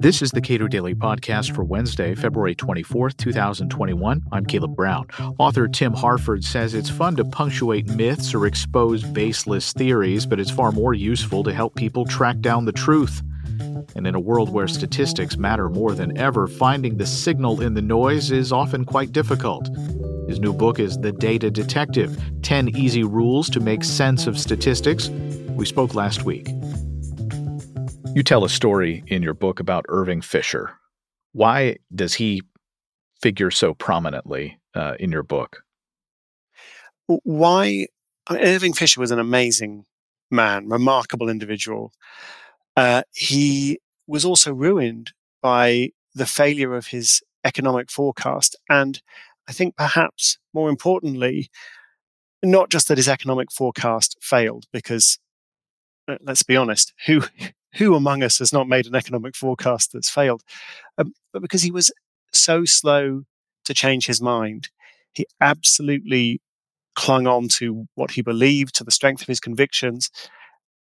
[0.00, 4.22] This is the Cato Daily Podcast for Wednesday, February 24th, 2021.
[4.30, 5.08] I'm Caleb Brown.
[5.38, 10.52] Author Tim Harford says it's fun to punctuate myths or expose baseless theories, but it's
[10.52, 13.22] far more useful to help people track down the truth.
[13.96, 17.82] And in a world where statistics matter more than ever, finding the signal in the
[17.82, 19.68] noise is often quite difficult.
[20.28, 25.08] His new book is The Data Detective 10 Easy Rules to Make Sense of Statistics.
[25.08, 26.48] We spoke last week.
[28.14, 30.72] You tell a story in your book about Irving Fisher.
[31.32, 32.42] Why does he
[33.20, 35.62] figure so prominently uh, in your book?
[37.06, 37.86] Why?
[38.30, 39.84] Irving Fisher was an amazing
[40.30, 41.92] man, remarkable individual.
[42.76, 48.56] Uh, he was also ruined by the failure of his economic forecast.
[48.68, 49.00] And
[49.48, 51.50] I think perhaps more importantly,
[52.42, 55.18] not just that his economic forecast failed, because
[56.22, 57.22] let's be honest, who
[57.74, 60.42] who among us has not made an economic forecast that's failed?
[60.96, 61.90] Um, but because he was
[62.32, 63.22] so slow
[63.64, 64.70] to change his mind,
[65.12, 66.40] he absolutely
[66.96, 70.10] clung on to what he believed, to the strength of his convictions,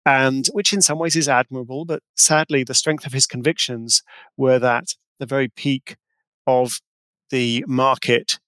[0.06, 1.86] and which in some ways is admirable.
[1.86, 4.04] But sadly, the strength of his convictions
[4.38, 5.96] were that the very peak
[6.46, 6.80] of
[7.30, 8.40] the market,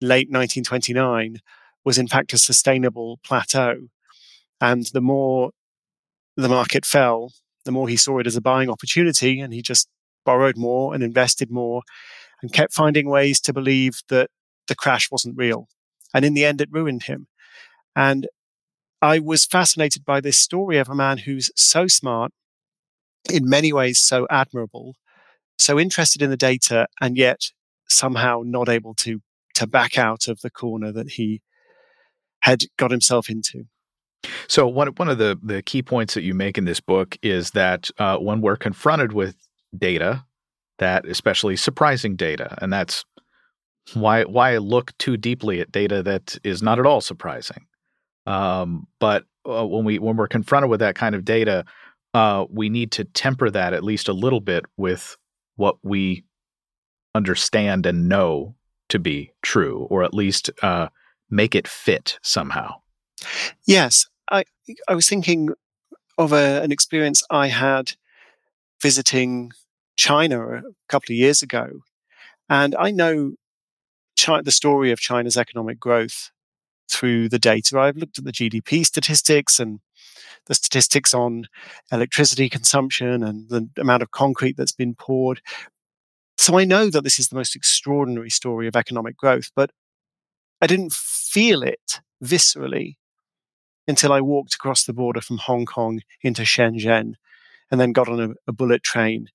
[0.00, 1.38] late 1929,
[1.84, 3.88] was in fact a sustainable plateau.
[4.60, 5.50] And the more
[6.36, 7.32] the market fell,
[7.66, 9.88] the more he saw it as a buying opportunity and he just
[10.24, 11.82] borrowed more and invested more
[12.42, 14.30] and kept finding ways to believe that
[14.68, 15.68] the crash wasn't real.
[16.14, 17.28] And in the end, it ruined him.
[17.94, 18.26] And
[19.02, 22.32] I was fascinated by this story of a man who's so smart,
[23.30, 24.96] in many ways so admirable,
[25.58, 27.50] so interested in the data, and yet
[27.88, 29.20] somehow not able to
[29.54, 31.40] to back out of the corner that he
[32.40, 33.64] had got himself into.
[34.48, 37.50] So one one of the the key points that you make in this book is
[37.52, 39.36] that uh, when we're confronted with
[39.76, 40.24] data,
[40.78, 43.04] that especially surprising data, and that's
[43.94, 47.66] why why look too deeply at data that is not at all surprising.
[48.26, 51.64] Um, but uh, when we when we're confronted with that kind of data,
[52.14, 55.16] uh, we need to temper that at least a little bit with
[55.56, 56.24] what we
[57.14, 58.54] understand and know
[58.88, 60.88] to be true, or at least uh,
[61.30, 62.74] make it fit somehow.
[63.66, 64.44] Yes, I
[64.88, 65.50] I was thinking
[66.18, 67.94] of a, an experience I had
[68.82, 69.52] visiting
[69.96, 71.80] China a couple of years ago,
[72.50, 73.34] and I know
[74.16, 76.30] China, the story of China's economic growth
[76.90, 77.78] through the data.
[77.80, 79.80] I've looked at the GDP statistics and
[80.46, 81.46] the statistics on
[81.92, 85.40] electricity consumption and the amount of concrete that's been poured.
[86.38, 89.70] So I know that this is the most extraordinary story of economic growth, but
[90.60, 92.96] I didn't feel it viscerally
[93.88, 97.14] until I walked across the border from Hong Kong into Shenzhen
[97.70, 99.28] and then got on a, a bullet train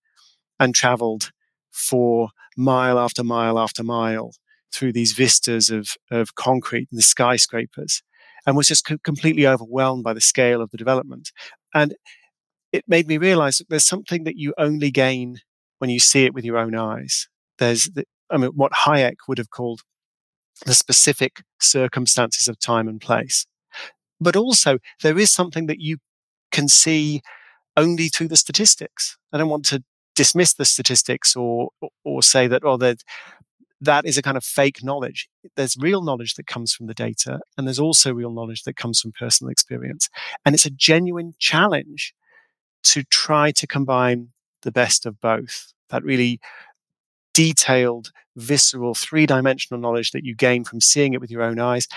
[0.60, 1.32] and traveled
[1.72, 4.34] for mile after mile after mile
[4.74, 8.04] through these vistas of, of concrete and the skyscrapers
[8.46, 11.32] and was just co- completely overwhelmed by the scale of the development.
[11.74, 11.96] And
[12.72, 15.40] it made me realize that there's something that you only gain
[15.80, 17.28] when you see it with your own eyes.
[17.58, 19.82] There's, the, I mean, what Hayek would have called
[20.66, 23.46] the specific circumstances of time and place.
[24.22, 25.98] But also, there is something that you
[26.52, 27.22] can see
[27.78, 29.18] only through the statistics.
[29.34, 29.84] I don't want to
[30.16, 31.70] dismiss the statistics or
[32.06, 33.00] or say that oh that
[33.82, 35.30] that is a kind of fake knowledge.
[35.56, 39.02] There's real knowledge that comes from the data, and there's also real knowledge that comes
[39.02, 40.10] from personal experience.
[40.46, 42.14] And it's a genuine challenge
[42.84, 44.30] to try to combine
[44.64, 45.74] the best of both.
[45.90, 46.40] That really
[47.34, 51.88] detailed, visceral, three dimensional knowledge that you gain from seeing it with your own eyes,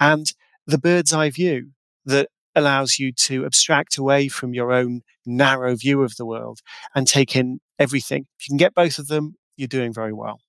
[0.00, 0.32] and
[0.66, 1.70] the bird's eye view
[2.06, 6.60] that allows you to abstract away from your own narrow view of the world
[6.94, 8.26] and take in everything.
[8.38, 10.40] If you can get both of them, you're doing very well.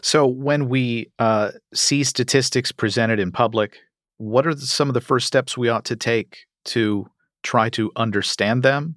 [0.00, 3.78] So, when we uh, see statistics presented in public,
[4.18, 7.06] what are the, some of the first steps we ought to take to
[7.42, 8.96] try to understand them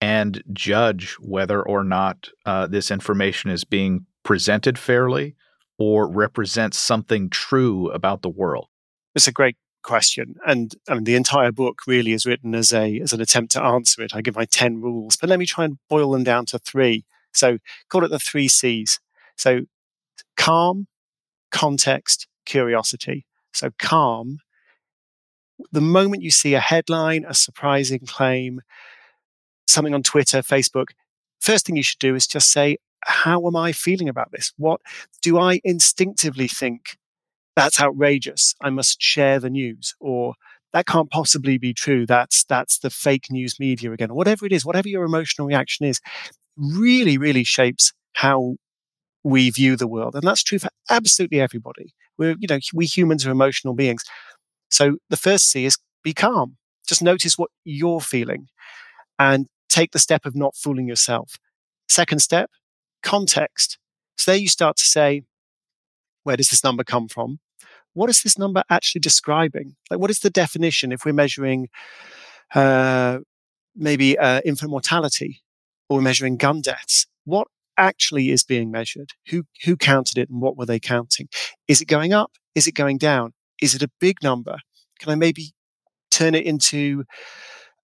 [0.00, 5.36] and judge whether or not uh, this information is being presented fairly
[5.78, 8.68] or represents something true about the world?
[9.14, 9.56] It's a great
[9.86, 10.36] question.
[10.46, 13.62] And I mean, the entire book really is written as a as an attempt to
[13.62, 14.14] answer it.
[14.14, 17.04] I give my ten rules, but let me try and boil them down to three.
[17.32, 19.00] So call it the three C's.
[19.36, 19.62] So
[20.36, 20.88] calm,
[21.52, 23.24] context, curiosity.
[23.54, 24.40] So calm.
[25.72, 28.60] The moment you see a headline, a surprising claim,
[29.66, 30.88] something on Twitter, Facebook,
[31.40, 34.52] first thing you should do is just say, how am I feeling about this?
[34.58, 34.80] What
[35.22, 36.98] do I instinctively think
[37.56, 38.54] that's outrageous.
[38.62, 39.94] I must share the news.
[39.98, 40.34] Or
[40.72, 42.06] that can't possibly be true.
[42.06, 44.14] That's that's the fake news media again.
[44.14, 46.00] Whatever it is, whatever your emotional reaction is,
[46.56, 48.56] really, really shapes how
[49.24, 50.14] we view the world.
[50.14, 51.94] And that's true for absolutely everybody.
[52.18, 54.04] We're, you know, we humans are emotional beings.
[54.70, 56.56] So the first C is be calm.
[56.86, 58.48] Just notice what you're feeling
[59.18, 61.38] and take the step of not fooling yourself.
[61.88, 62.50] Second step,
[63.02, 63.78] context.
[64.16, 65.22] So there you start to say,
[66.22, 67.38] where does this number come from?
[67.96, 69.74] What is this number actually describing?
[69.90, 71.68] Like, what is the definition if we're measuring
[72.54, 73.20] uh,
[73.74, 75.40] maybe uh, infant mortality
[75.88, 77.06] or we're measuring gun deaths?
[77.24, 77.48] What
[77.78, 79.12] actually is being measured?
[79.30, 81.28] Who who counted it and what were they counting?
[81.68, 82.32] Is it going up?
[82.54, 83.32] Is it going down?
[83.62, 84.58] Is it a big number?
[85.00, 85.54] Can I maybe
[86.10, 87.04] turn it into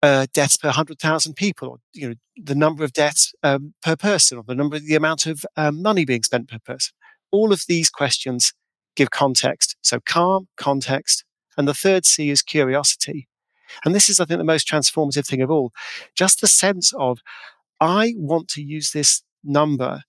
[0.04, 4.40] uh, deaths per 100,000 people, or you know, the number of deaths um, per person,
[4.40, 6.92] or the number, the amount of um, money being spent per person.
[7.32, 8.52] All of these questions
[8.96, 9.76] give context.
[9.82, 11.24] So calm, context,
[11.58, 13.28] and the third C is curiosity.
[13.86, 15.72] And this is, I think, the most transformative thing of all.
[16.16, 17.20] Just the sense of,
[17.80, 20.04] I want to use this number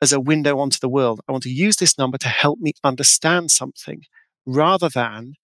[0.00, 1.20] as a window onto the world.
[1.28, 4.02] I want to use this number to help me understand something
[4.46, 5.34] rather than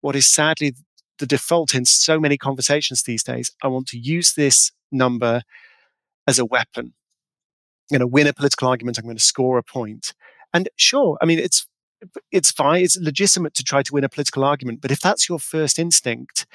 [0.00, 0.74] what is sadly
[1.18, 3.50] the default in so many conversations these days.
[3.62, 5.42] I want to use this number
[6.26, 6.94] as a weapon.
[7.90, 8.98] I'm going to win a political argument.
[8.98, 10.12] I'm going to score a point.
[10.52, 11.66] And sure, I mean, it's
[12.30, 12.82] it's fine.
[12.82, 14.80] It's legitimate to try to win a political argument.
[14.80, 16.46] But if that's your first instinct,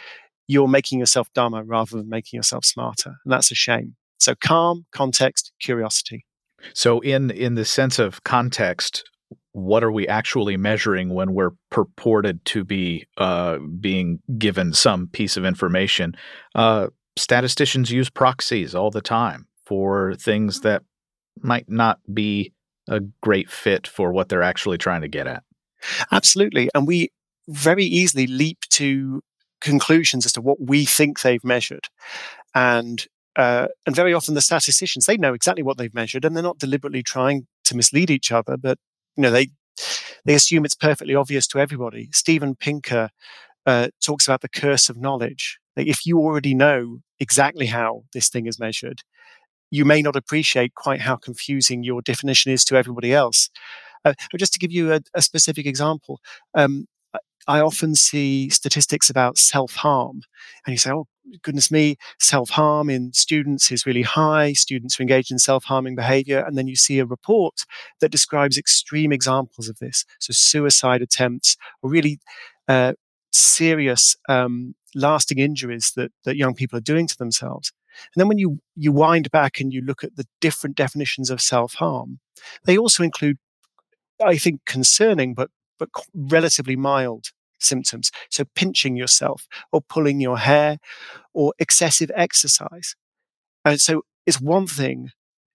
[0.48, 3.16] you're making yourself dumber rather than making yourself smarter.
[3.24, 3.96] And that's a shame.
[4.20, 6.26] So calm, context, curiosity.
[6.74, 9.10] So in in the sense of context,
[9.52, 15.38] what are we actually measuring when we're purported to be uh, being given some piece
[15.38, 16.16] of information?
[16.56, 20.84] Uh, statisticians use proxies all the time for things that
[21.42, 22.54] might not be
[22.88, 25.44] a great fit for what they're actually trying to get at.
[26.12, 26.70] Absolutely.
[26.74, 27.10] And we
[27.48, 29.22] very easily leap to
[29.62, 31.88] conclusions as to what we think they've measured.
[32.56, 33.06] And
[33.36, 36.58] uh, and very often the statisticians they know exactly what they've measured and they're not
[36.58, 38.80] deliberately trying to mislead each other but
[39.16, 39.50] you know they
[40.26, 42.10] they assume it's perfectly obvious to everybody.
[42.12, 43.10] Steven Pinker
[43.66, 45.60] uh, talks about the curse of knowledge.
[45.76, 49.02] Like if you already know exactly how this thing is measured,
[49.72, 53.50] you may not appreciate quite how confusing your definition is to everybody else.
[54.06, 56.20] Uh, just to give you a, a specific example,
[56.56, 56.88] um,
[57.48, 60.22] I often see statistics about self harm,
[60.66, 61.08] and you say, "Oh
[61.44, 64.54] goodness me, self harm in students is really high.
[64.54, 67.64] Students are engaged in self harming behavior," and then you see a report
[68.02, 72.20] that describes extreme examples of this, so suicide attempts or really
[72.68, 72.94] uh,
[73.32, 77.72] serious, um, lasting injuries that that young people are doing to themselves.
[78.14, 81.42] And then when you you wind back and you look at the different definitions of
[81.42, 82.20] self harm,
[82.66, 83.38] they also include
[84.24, 85.50] I think concerning but
[85.80, 87.28] but relatively mild
[87.60, 88.12] symptoms.
[88.30, 90.78] So pinching yourself or pulling your hair
[91.34, 92.96] or excessive exercise.
[93.66, 95.12] And so it's one thing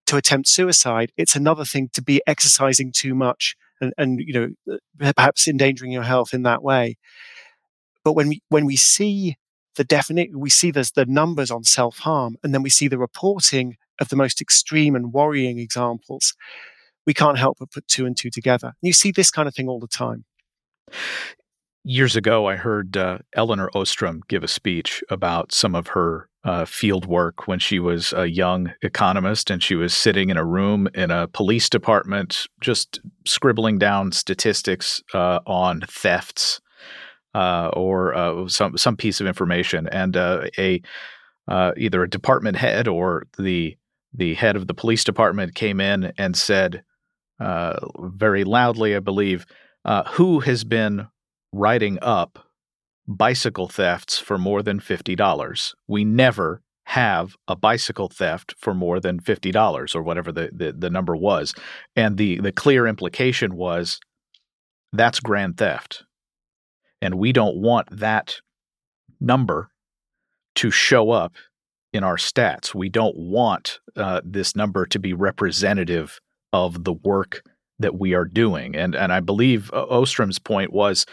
[0.07, 1.13] to attempt suicide.
[1.17, 5.93] It's another thing to be exercising too much and, and you know, uh, perhaps endangering
[5.93, 6.97] your health in that way.
[8.05, 9.37] But when we, when we see
[9.77, 12.99] the definite, we see there's the numbers on self harm and then we see the
[12.99, 16.35] reporting of the most extreme and worrying examples,
[17.07, 18.69] we can't help but put two and two together.
[18.69, 20.25] And you see this kind of thing all the time.
[21.85, 26.65] Years ago, I heard uh, Elinor Ostrom give a speech about some of her uh,
[26.65, 30.89] field work when she was a young economist and she was sitting in a room
[30.95, 36.61] in a police department just scribbling down statistics uh, on thefts
[37.35, 40.83] uh, or uh, some some piece of information and uh, a
[41.77, 43.77] either a department head or the
[44.15, 46.83] the head of the police department came in and said
[47.99, 49.47] very loudly, I believe,
[50.11, 51.09] who has been
[51.53, 52.47] writing up
[53.09, 55.75] bicycle thefts for more than $50.
[55.89, 60.91] We never have a bicycle theft for more than $50 or whatever the, the, the,
[60.91, 61.55] number was.
[61.97, 64.01] And the, the clear implication was
[64.93, 66.05] that's grand theft.
[67.03, 68.41] And we don't want that
[69.21, 69.69] number
[70.55, 71.35] to show up
[71.93, 72.75] in our stats.
[72.75, 76.21] We don't want uh, this number to be representative
[76.53, 77.43] of the work
[77.79, 78.77] that we are doing.
[78.77, 81.05] And, and I believe Ostrom's point was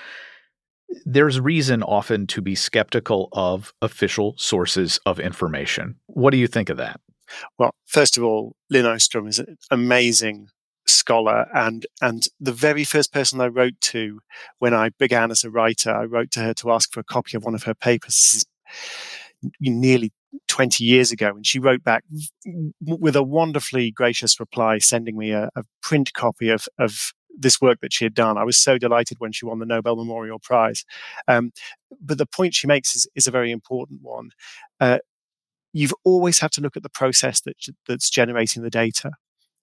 [1.05, 5.95] there's reason often to be skeptical of official sources of information.
[6.07, 6.99] What do you think of that?
[7.57, 10.49] Well, first of all, Lin Ostrom is an amazing
[10.89, 14.19] scholar and and the very first person I wrote to
[14.59, 17.37] when I began as a writer, I wrote to her to ask for a copy
[17.37, 18.45] of one of her papers
[19.59, 20.11] nearly
[20.47, 22.03] 20 years ago and she wrote back
[22.81, 27.79] with a wonderfully gracious reply sending me a, a print copy of, of this work
[27.81, 28.37] that she had done.
[28.37, 30.83] I was so delighted when she won the Nobel Memorial Prize.
[31.27, 31.51] Um,
[32.01, 34.31] but the point she makes is, is a very important one.
[34.79, 34.99] Uh,
[35.73, 37.55] you've always had to look at the process that,
[37.87, 39.11] that's generating the data.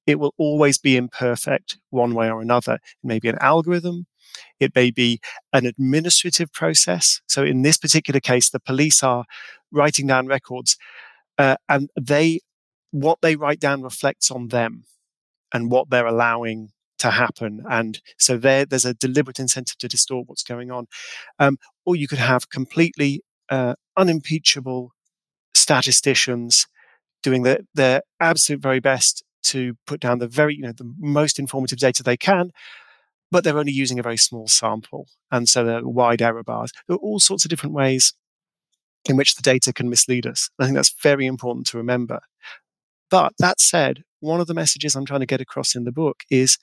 [0.07, 2.75] It will always be imperfect one way or another.
[2.75, 4.07] It may be an algorithm.
[4.61, 5.21] It may be
[5.53, 7.21] an administrative process.
[7.27, 9.25] So in this particular case, the police are
[9.73, 10.77] writing down records
[11.39, 12.41] uh, and they,
[12.91, 14.85] what they write down reflects on them
[15.53, 17.63] and what they're allowing to happen.
[17.69, 20.87] And so there, there's a deliberate incentive to distort what's going on.
[21.39, 24.93] Um, or you could have completely uh, unimpeachable
[25.55, 26.67] statisticians
[27.23, 31.39] doing the, their absolute very best to put down the very, you know, the most
[31.39, 32.51] informative data they can,
[33.31, 35.09] but they're only using a very small sample.
[35.31, 36.73] And so there are wide error bars.
[36.87, 38.15] There are all sorts of different ways
[39.09, 40.51] in which the data can mislead us.
[40.59, 42.21] I think that's very important to remember.
[43.11, 46.23] But that said, one of the messages I'm trying to get across in the book
[46.31, 46.59] is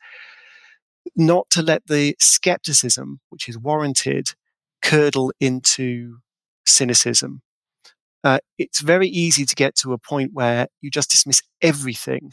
[1.16, 4.30] not to let the skepticism, which is warranted,
[4.82, 6.18] curdle into
[6.66, 7.42] cynicism.
[8.24, 12.32] Uh, it's very easy to get to a point where you just dismiss everything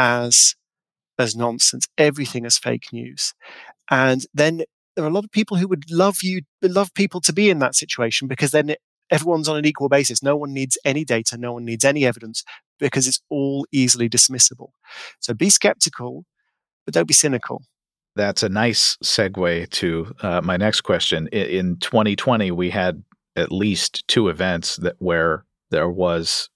[0.00, 0.54] as
[1.18, 3.34] as nonsense, everything as fake news,
[3.90, 4.62] and then
[4.96, 7.58] there are a lot of people who would love you, love people to be in
[7.58, 8.74] that situation because then
[9.10, 10.22] everyone's on an equal basis.
[10.22, 12.42] No one needs any data, no one needs any evidence
[12.78, 14.70] because it's all easily dismissible.
[15.20, 16.24] So be skeptical,
[16.86, 17.62] but don't be cynical.
[18.16, 21.28] That's a nice segue to uh, my next question.
[21.28, 23.02] In, in 2020, we had
[23.36, 26.48] at least two events that where there was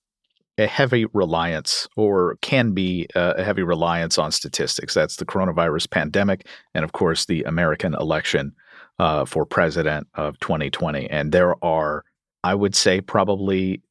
[0.57, 4.95] a heavy reliance or can be a heavy reliance on statistics.
[4.95, 8.53] That's the coronavirus pandemic and, of course, the American election
[8.99, 11.11] uh, for president of 2020.
[11.11, 12.05] And there are,
[12.45, 13.83] I would say, probably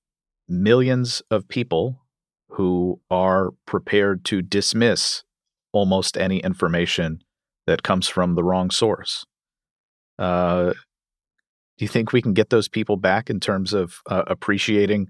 [0.47, 1.99] millions of people
[2.49, 5.23] who are prepared to dismiss
[5.73, 7.21] almost any information
[7.65, 9.25] that comes from the wrong source.
[10.19, 10.73] Uh,
[11.77, 15.09] do you think we can get those people back in terms of uh, appreciating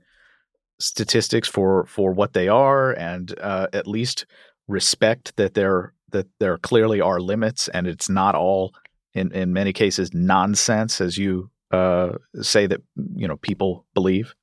[0.79, 4.25] statistics for for what they are and uh, at least
[4.67, 8.73] respect that there that there clearly are limits and it's not all
[9.13, 12.81] in in many cases nonsense as you uh, say that
[13.15, 14.35] you know people believe?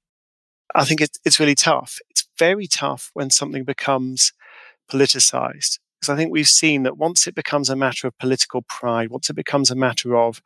[0.74, 1.98] I think it's, it's really tough.
[2.10, 4.32] It's very tough when something becomes
[4.90, 9.08] politicized because i think we've seen that once it becomes a matter of political pride
[9.08, 10.42] once it becomes a matter of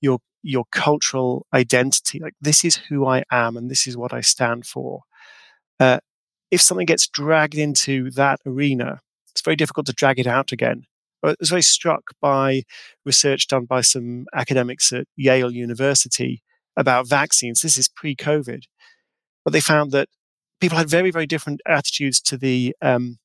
[0.00, 4.20] your your cultural identity like this is who i am and this is what i
[4.20, 5.02] stand for.
[5.80, 5.98] Uh,
[6.50, 9.00] if something gets dragged into that arena
[9.36, 10.84] it's very difficult to drag it out again.
[11.22, 12.62] I was very struck by
[13.04, 16.42] research done by some academics at yale university
[16.74, 17.60] about vaccines.
[17.60, 18.62] This is pre-covid.
[19.44, 20.08] But they found that
[20.58, 23.18] people had very very different attitudes to the um,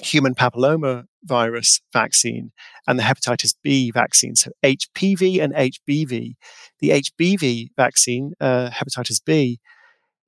[0.00, 2.52] human papilloma virus vaccine
[2.86, 4.34] and the hepatitis B vaccine.
[4.34, 6.34] So HPV and HBV.
[6.80, 9.60] The HBV vaccine, uh, hepatitis B,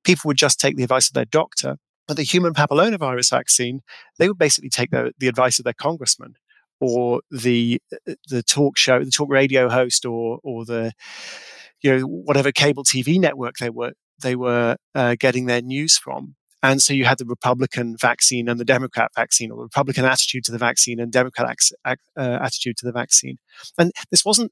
[0.03, 1.77] people would just take the advice of their doctor.
[2.07, 3.81] But the human papillomavirus vaccine,
[4.19, 6.35] they would basically take the, the advice of their congressman
[6.79, 7.81] or the
[8.27, 10.91] the talk show, the talk radio host, or or the
[11.81, 16.35] you know whatever cable TV network they were they were uh, getting their news from.
[16.65, 20.43] And so you had the Republican vaccine and the Democrat vaccine, or the Republican attitude
[20.45, 21.55] to the vaccine and Democrat
[21.85, 23.37] uh, attitude to the vaccine.
[23.77, 24.51] And this wasn't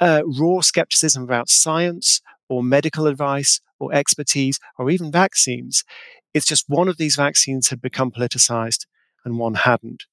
[0.00, 5.84] uh, raw skepticism about science or medical advice or expertise or even vaccines.
[6.34, 8.86] It's just one of these vaccines had become politicized
[9.24, 10.06] and one hadn't.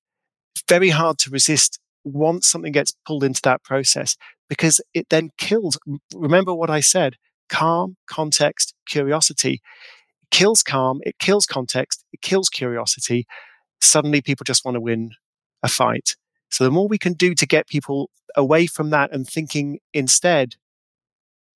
[0.70, 4.16] Very hard to resist once something gets pulled into that process
[4.48, 5.80] because it then kills.
[6.14, 7.16] Remember what I said
[7.50, 9.60] calm, context, curiosity
[10.32, 13.26] kills calm, it kills context, it kills curiosity.
[13.80, 15.12] Suddenly people just want to win
[15.64, 16.16] a fight.
[16.50, 20.56] So the more we can do to get people away from that and thinking instead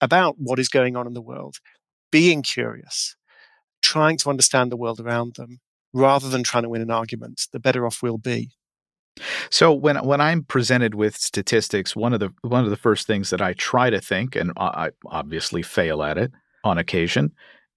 [0.02, 1.58] about what is going on in the world,
[2.12, 3.16] being curious,
[3.82, 5.60] trying to understand the world around them,
[5.94, 8.52] rather than trying to win an argument, the better off we'll be.
[9.50, 13.30] So when when I'm presented with statistics, one of the one of the first things
[13.30, 16.34] that I try to think, and I obviously fail at it
[16.66, 17.32] on occasion,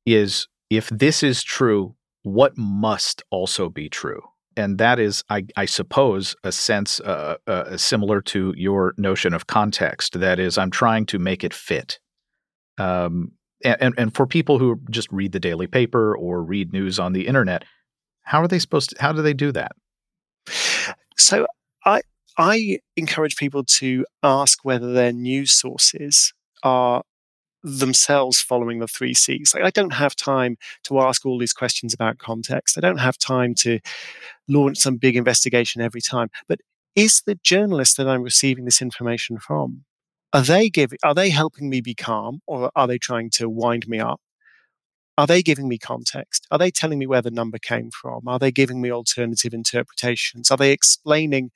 [0.05, 4.23] is if this is true, what must also be true?
[4.57, 9.47] And that is, I, I suppose, a sense uh, uh, similar to your notion of
[9.47, 10.19] context.
[10.19, 12.01] That is, I'm trying to make it fit.
[12.77, 13.33] Um,
[13.65, 17.27] and, and for people who just read the daily paper or read news on the
[17.27, 17.65] internet,
[18.23, 18.97] how are they supposed to?
[19.01, 19.73] How do they do that?
[21.17, 21.47] So
[21.85, 22.03] I
[22.37, 26.33] I encourage people to ask whether their news sources
[26.63, 27.03] are
[27.62, 29.55] themselves following the three C's.
[29.55, 32.79] Like, I don't have time to ask all these questions about context.
[32.79, 33.81] I don't have time to
[34.49, 36.29] launch some big investigation every time.
[36.49, 36.61] But
[36.95, 39.85] is the journalist that I'm receiving this information from,
[40.33, 43.88] are they giving, are they helping me be calm or are they trying to wind
[43.88, 44.21] me up?
[45.17, 46.47] Are they giving me context?
[46.50, 48.29] Are they telling me where the number came from?
[48.29, 50.50] Are they giving me alternative interpretations?
[50.50, 51.50] Are they explaining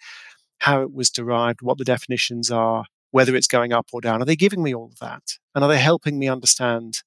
[0.59, 4.21] how it was derived, what the definitions are, whether it's going up or down?
[4.21, 5.23] Are they giving me all of that?
[5.54, 7.02] And are they helping me understand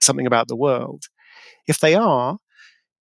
[0.00, 1.04] something about the world?
[1.66, 2.38] If they are,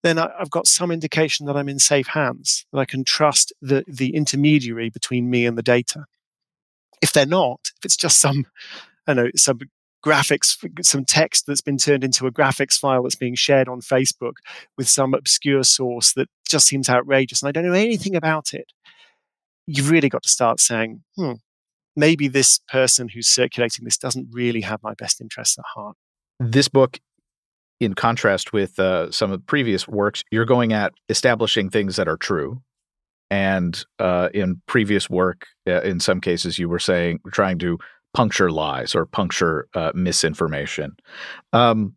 [0.04, 3.84] then I've got some indication that I'm in safe hands, that I can trust the,
[3.88, 6.06] the intermediary between me and the data.
[7.02, 8.46] If they're not, if it's just some,
[9.08, 9.60] I know, some
[10.06, 10.56] graphics,
[10.86, 14.36] some text that's been turned into a graphics file that's being shared on Facebook
[14.78, 18.72] with some obscure source that just seems outrageous and I don't know anything about it,
[19.68, 21.34] you've really got to start saying, hmm,
[22.00, 25.96] maybe this person who's circulating this doesn't really have my best interests at heart.
[26.40, 27.00] This book,
[27.80, 32.08] in contrast with uh, some of the previous works, you're going at establishing things that
[32.08, 32.62] are true.
[33.30, 37.78] And uh, in previous work, uh, in some cases, you were saying, trying to
[38.14, 40.96] puncture lies or puncture uh, misinformation.
[41.54, 41.96] Um,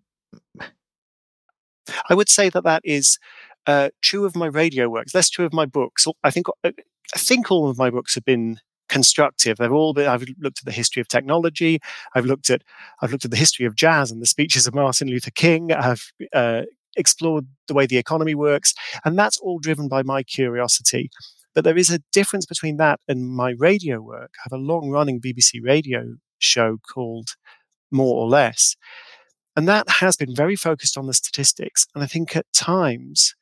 [2.11, 3.18] I would say that that is
[3.66, 6.06] uh, true of my radio works, less true of my books.
[6.23, 6.73] I think I
[7.16, 8.59] think all of my books have been
[8.92, 9.56] constructive.
[9.56, 10.06] They've all been.
[10.06, 11.80] I've looked at the history of technology.
[12.14, 12.62] I've looked at
[13.00, 15.72] I've looked at the history of jazz and the speeches of Martin Luther King.
[15.72, 16.62] I've uh,
[16.96, 21.11] explored the way the economy works, and that's all driven by my curiosity.
[21.54, 24.32] But there is a difference between that and my radio work.
[24.38, 27.30] I have a long running BBC radio show called
[27.90, 28.76] More or Less.
[29.54, 31.87] And that has been very focused on the statistics.
[31.94, 33.34] And I think at times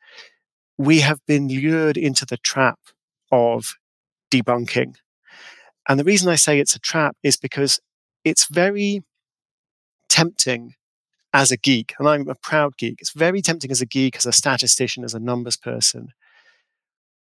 [0.76, 2.80] we have been lured into the trap
[3.30, 3.74] of
[4.32, 4.94] debunking.
[5.90, 7.80] And the reason I say it's a trap is because
[8.24, 9.02] it's very
[10.08, 10.74] tempting
[11.32, 12.98] as a geek, and I'm a proud geek.
[13.00, 16.12] It's very tempting as a geek, as a statistician, as a numbers person,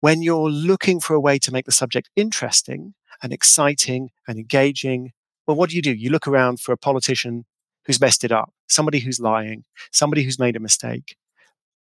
[0.01, 5.13] when you're looking for a way to make the subject interesting and exciting and engaging,
[5.47, 5.91] well, what do you do?
[5.91, 7.45] You look around for a politician
[7.87, 11.15] who's messed it up, somebody who's lying, somebody who's made a mistake.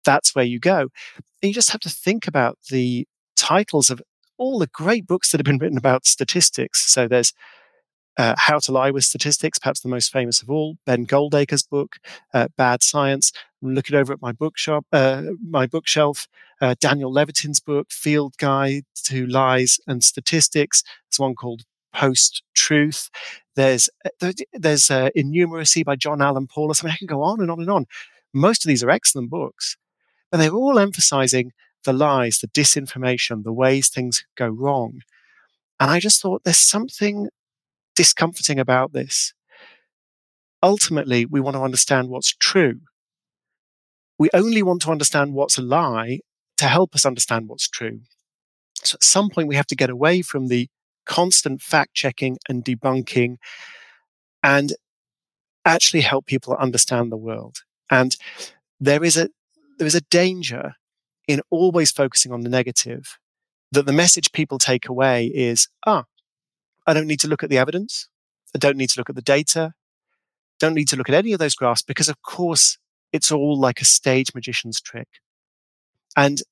[0.04, 0.82] That's where you go.
[1.16, 4.00] And you just have to think about the titles of
[4.38, 6.90] all the great books that have been written about statistics.
[6.92, 7.32] So there's
[8.16, 11.96] uh, How to Lie with Statistics, perhaps the most famous of all, Ben Goldacre's book,
[12.32, 13.32] uh, Bad Science.
[13.62, 16.26] I'm looking over at my bookshop, uh, my bookshelf,
[16.60, 20.82] uh, Daniel Levitin's book, Field Guide to Lies and Statistics.
[20.82, 23.10] There's one called Post Truth.
[23.54, 23.88] There's
[24.22, 26.82] uh, there's uh, Innumeracy by John Allen Paulos.
[26.82, 27.86] I mean, I can go on and on and on.
[28.32, 29.76] Most of these are excellent books,
[30.30, 31.52] but they're all emphasizing
[31.86, 35.00] the lies, the disinformation, the ways things go wrong.
[35.80, 37.28] And I just thought there's something
[37.94, 39.32] discomforting about this.
[40.62, 42.80] Ultimately, we want to understand what's true.
[44.18, 46.20] We only want to understand what's a lie
[46.58, 48.00] to help us understand what's true.
[48.82, 50.68] So at some point, we have to get away from the
[51.04, 53.36] constant fact checking and debunking
[54.42, 54.74] and
[55.64, 57.58] actually help people understand the world.
[57.90, 58.16] And
[58.80, 59.28] there is a,
[59.78, 60.74] there is a danger
[61.26, 63.18] in always focusing on the negative
[63.72, 66.04] that the message people take away is, ah,
[66.86, 68.08] I don't need to look at the evidence.
[68.54, 69.74] I don't need to look at the data.
[70.58, 72.78] Don't need to look at any of those graphs because, of course,
[73.12, 75.08] it's all like a stage magician's trick.
[76.16, 76.42] And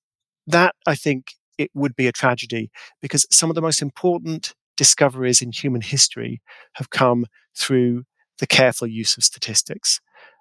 [0.46, 5.40] that, I think, it would be a tragedy because some of the most important discoveries
[5.40, 6.42] in human history
[6.74, 8.04] have come through
[8.38, 10.00] the careful use of statistics.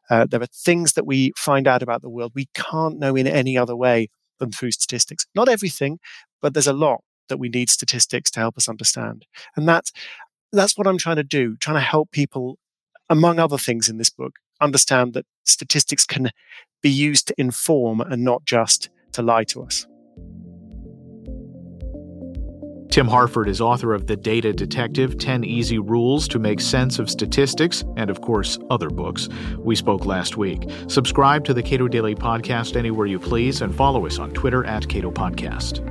[0.09, 3.27] Uh, there are things that we find out about the world we can't know in
[3.27, 4.09] any other way
[4.43, 5.25] than through statistics.
[5.34, 5.99] Not everything,
[6.41, 9.25] but there's a lot that we need statistics to help us understand.
[9.56, 9.91] And that's
[10.51, 12.60] that's what I'm trying to do, trying to help people,
[13.10, 16.29] among other things in this book, understand that statistics can
[16.82, 19.88] be used to inform and not just to lie to us.
[22.93, 27.10] Tim Harford is author of The Data Detective 10 Easy Rules to Make Sense of
[27.10, 29.27] Statistics, and of course, other books.
[29.58, 30.69] We spoke last week.
[30.88, 34.88] Subscribe to the Cato Daily Podcast anywhere you please and follow us on Twitter at
[34.88, 35.82] Cato Podcast.